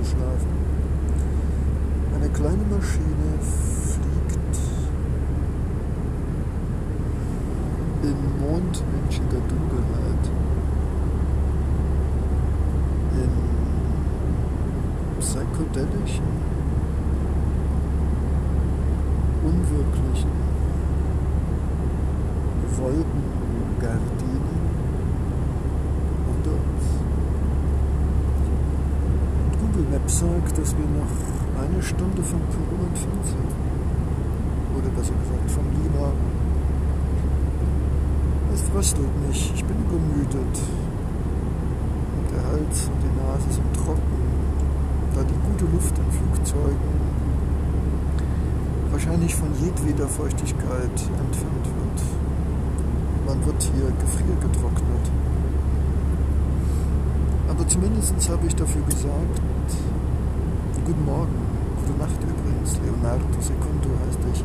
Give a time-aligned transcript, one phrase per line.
[0.00, 0.06] Nein.
[0.06, 0.52] Alle schlafen.
[2.14, 4.58] Eine kleine Maschine fliegt
[8.02, 10.24] in mondmenschiger Dunkelheit.
[13.12, 13.32] In
[15.20, 16.30] psychedelischen,
[19.44, 20.30] unwirklichen
[22.78, 24.60] Wolkengardinen
[26.28, 26.86] unter uns.
[29.60, 31.14] Google Maps sagt, dass wir noch
[31.62, 33.52] eine Stunde von Peru entfernt sind.
[34.76, 36.12] Oder besser gesagt von Lima.
[38.52, 40.56] Es fröstelt mich, ich bin übermüdet.
[42.16, 44.20] Und der Hals und die Nase sind trocken,
[45.14, 47.00] da die gute Luft in Flugzeugen
[48.90, 51.98] wahrscheinlich von jedweder Feuchtigkeit entfernt wird.
[53.26, 55.04] Man wird hier gefriergetrocknet.
[57.48, 59.40] Aber zumindest habe ich dafür gesagt,
[60.90, 61.36] guten Morgen,
[61.76, 64.42] gute Nacht übrigens, Leonardo Secundo heißt dich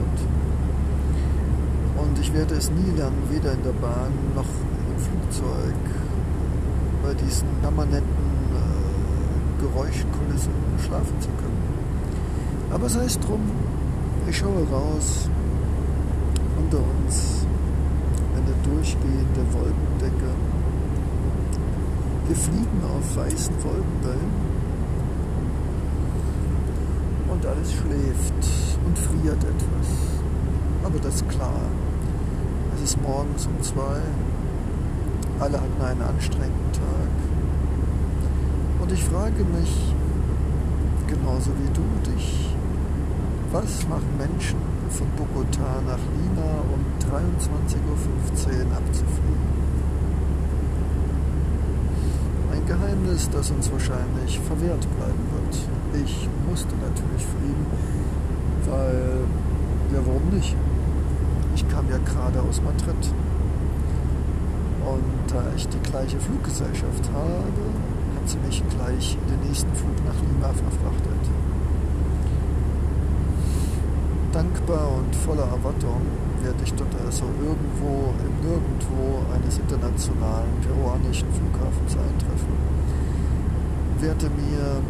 [2.21, 5.75] Ich werde es nie lernen, weder in der Bahn noch im Flugzeug,
[7.03, 8.05] bei diesen permanenten
[8.53, 10.53] äh, Geräuschkulissen
[10.85, 11.61] schlafen zu können.
[12.71, 13.41] Aber sei es drum,
[14.29, 15.29] ich schaue raus,
[16.57, 17.45] unter uns
[18.37, 20.31] eine durchgehende Wolkendecke
[22.31, 24.31] wir fliegen auf weißen Wolken dahin
[27.29, 29.87] und alles schläft und friert etwas.
[30.85, 31.59] Aber das ist klar.
[32.83, 34.01] Es ist morgens um zwei.
[35.39, 37.11] Alle hatten einen anstrengenden Tag.
[38.81, 39.93] Und ich frage mich,
[41.05, 42.55] genauso wie du dich,
[43.51, 44.57] was machen Menschen
[44.89, 49.51] von Bogotá nach Lima um 23.15 Uhr abzufliegen?
[52.67, 56.05] Geheimnis, das uns wahrscheinlich verwehrt bleiben wird.
[56.05, 57.65] Ich musste natürlich fliegen,
[58.69, 59.25] weil
[59.93, 60.55] ja, warum nicht?
[61.55, 63.13] Ich kam ja gerade aus Madrid.
[64.85, 67.61] Und da ich die gleiche Fluggesellschaft habe,
[68.15, 71.23] hat sie mich gleich in den nächsten Flug nach Lima verfrachtet.
[74.31, 76.01] Dankbar und voller Erwartung
[76.41, 82.55] werde ich dort also irgendwo im Nirgendwo eines internationalen peruanischen Flughafens eintreffen.
[83.99, 84.81] Werde mir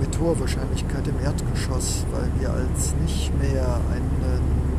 [0.00, 4.69] mit hoher Wahrscheinlichkeit im Erdgeschoss, weil mir als nicht mehr einen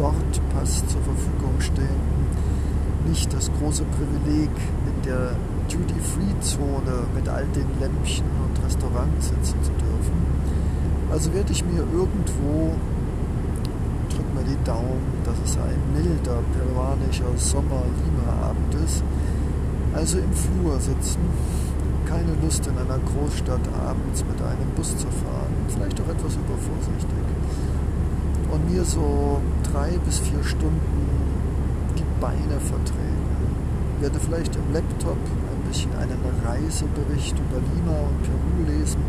[0.00, 2.00] Bordpass zur Verfügung stehen,
[3.06, 4.50] nicht das große Privileg
[4.86, 5.32] in der
[5.68, 10.16] Duty-Free-Zone mit all den Lämpchen und Restaurants sitzen zu dürfen.
[11.10, 12.72] Also werde ich mir irgendwo
[14.34, 19.02] mir die Daumen, dass es ein milder peruanischer Sommer-Lima-Abend ist.
[19.92, 21.20] Also im Flur sitzen,
[22.06, 27.39] keine Lust in einer Großstadt abends mit einem Bus zu fahren, vielleicht auch etwas übervorsichtig.
[28.50, 29.40] Und mir so
[29.72, 30.80] drei bis vier Stunden
[31.96, 33.00] die Beine vertreten.
[34.00, 39.02] Werde vielleicht im Laptop ein bisschen einen Reisebericht über Lima und Peru lesen,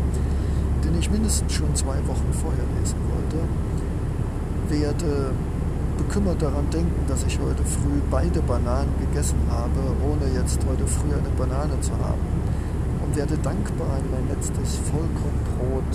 [0.84, 3.38] den ich mindestens schon zwei Wochen vorher lesen wollte
[4.72, 5.32] werde
[5.98, 11.12] bekümmert daran denken, dass ich heute früh beide Bananen gegessen habe, ohne jetzt heute früh
[11.12, 12.24] eine Banane zu haben.
[13.04, 15.92] Und werde dankbar in mein letztes Vollkornbrot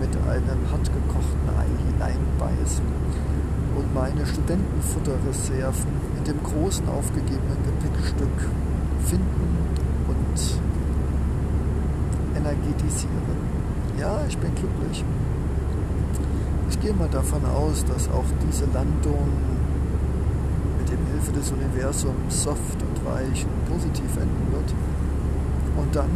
[0.00, 2.84] mit einem hartgekochten Ei hineinbeißen
[3.76, 8.50] und meine Studentenfutterreserven mit dem großen aufgegebenen Gepäckstück
[9.04, 9.56] finden
[10.08, 10.58] und
[12.36, 13.36] energetisieren.
[13.98, 15.04] Ja, ich bin glücklich.
[16.68, 19.28] Ich gehe mal davon aus, dass auch diese Landung
[20.78, 24.74] mit dem Hilfe des Universums soft und weich und positiv enden wird.
[25.76, 26.10] Und dann,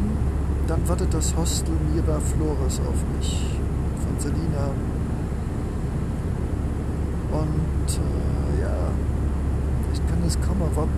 [0.67, 3.61] dann wartet das Hostel Mira Flores auf mich
[4.10, 4.70] von Selina
[7.32, 8.76] Und äh, ja,
[9.92, 10.90] ich kann es kaum erwarten,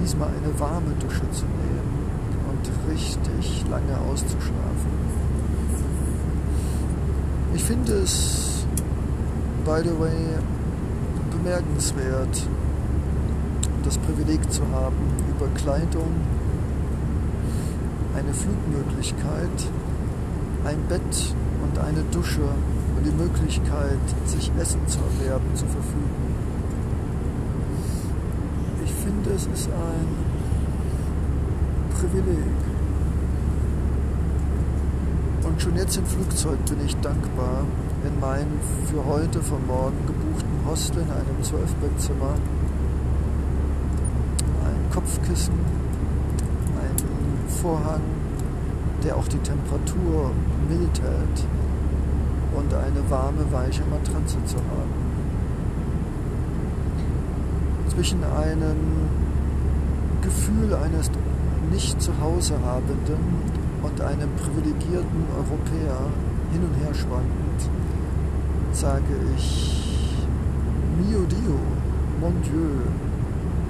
[0.00, 2.06] diesmal eine warme Dusche zu nehmen
[2.48, 5.08] und richtig lange auszuschlafen.
[7.54, 8.66] Ich finde es,
[9.64, 10.36] by the way,
[11.32, 12.46] bemerkenswert,
[13.84, 14.96] das Privileg zu haben,
[15.28, 16.14] über Kleidung,
[18.14, 19.70] eine Flugmöglichkeit,
[20.64, 22.40] ein Bett und eine Dusche
[22.96, 26.34] und die Möglichkeit, sich Essen zu erwerben, zu verfügen.
[28.84, 30.08] Ich finde, es ist ein
[31.94, 32.44] Privileg.
[35.44, 37.64] Und schon jetzt im Flugzeug bin ich dankbar,
[38.04, 42.34] in meinem für heute von morgen gebuchten Hostel in einem Zwölfbettzimmer
[44.64, 46.96] ein Kopfkissen, ein
[47.60, 48.02] Vorhang,
[49.04, 50.30] der auch die Temperatur
[50.68, 51.46] mild hält
[52.56, 55.08] und eine warme, weiche Matratze zu haben.
[57.88, 58.76] Zwischen einem
[60.22, 61.10] Gefühl eines
[61.72, 63.18] nicht zu Hause habenden
[63.82, 65.98] und einem privilegierten Europäer
[66.52, 67.70] hin und her schwankend,
[68.72, 69.86] sage ich,
[70.98, 71.58] mio Dio,
[72.20, 72.80] mon Dieu,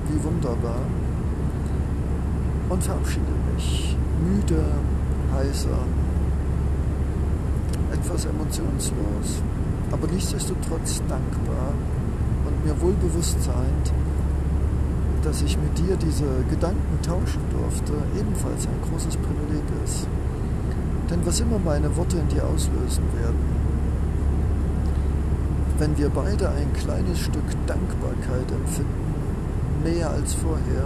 [0.09, 0.81] wie wunderbar,
[2.69, 4.65] und verabschiede mich, müde,
[5.33, 5.79] heiser,
[7.93, 9.43] etwas emotionslos,
[9.91, 11.73] aber nichtsdestotrotz dankbar
[12.47, 13.93] und mir wohl bewusst seiend,
[15.23, 20.07] dass ich mit dir diese Gedanken tauschen durfte, ebenfalls ein großes Privileg ist.
[21.11, 23.69] Denn was immer meine Worte in dir auslösen werden,
[25.79, 29.15] wenn wir beide ein kleines Stück Dankbarkeit empfinden,
[29.85, 30.85] mehr als vorher,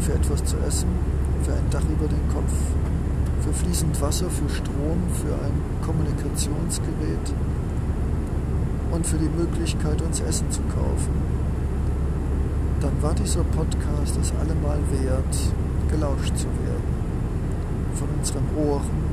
[0.00, 0.88] für etwas zu essen,
[1.42, 2.52] für ein Dach über den Kopf,
[3.44, 7.34] für fließend Wasser, für Strom, für ein Kommunikationsgerät
[8.90, 11.12] und für die Möglichkeit, uns Essen zu kaufen,
[12.80, 15.36] dann war dieser Podcast es allemal wert,
[15.90, 16.94] gelauscht zu werden.
[17.94, 19.04] Von unseren Ohren,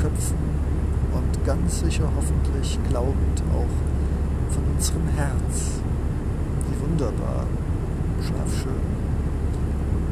[0.00, 0.36] Köpfen
[1.14, 5.80] und ganz sicher hoffentlich glaubend auch von unserem Herz.
[6.68, 7.46] Wie wunderbar,
[8.20, 8.82] schlaf schön.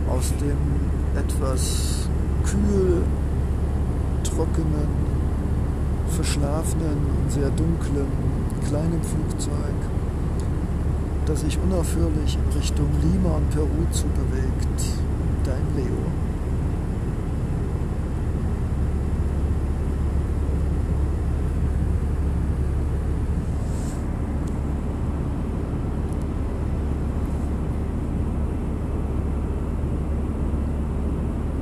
[0.09, 2.00] Aus dem etwas
[2.45, 3.03] kühl,
[4.25, 4.89] trockenen,
[6.09, 8.07] verschlafenen und sehr dunklen
[8.67, 9.75] kleinen Flugzeug,
[11.27, 14.83] das sich unaufhörlich in Richtung Lima und Peru zubewegt.
[15.45, 16.30] Dein Leo.